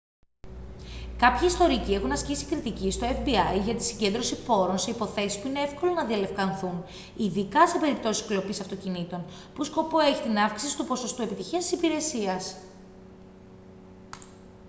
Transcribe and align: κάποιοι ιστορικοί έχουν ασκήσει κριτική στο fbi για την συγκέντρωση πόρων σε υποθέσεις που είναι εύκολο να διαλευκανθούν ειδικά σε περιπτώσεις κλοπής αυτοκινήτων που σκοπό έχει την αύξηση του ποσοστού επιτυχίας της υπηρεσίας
κάποιοι 1.17 1.41
ιστορικοί 1.47 1.93
έχουν 1.93 2.11
ασκήσει 2.11 2.45
κριτική 2.45 2.91
στο 2.91 3.07
fbi 3.07 3.61
για 3.63 3.75
την 3.75 3.81
συγκέντρωση 3.81 4.43
πόρων 4.43 4.77
σε 4.77 4.91
υποθέσεις 4.91 5.41
που 5.41 5.47
είναι 5.47 5.61
εύκολο 5.61 5.93
να 5.93 6.05
διαλευκανθούν 6.05 6.83
ειδικά 7.17 7.67
σε 7.67 7.77
περιπτώσεις 7.79 8.25
κλοπής 8.27 8.59
αυτοκινήτων 8.59 9.25
που 9.55 9.63
σκοπό 9.63 9.99
έχει 9.99 10.21
την 10.21 10.37
αύξηση 10.37 10.77
του 10.77 10.85
ποσοστού 10.85 11.21
επιτυχίας 11.21 11.63
της 11.63 11.71
υπηρεσίας 11.71 12.55